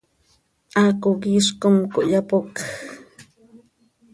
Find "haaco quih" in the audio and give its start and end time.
0.75-1.27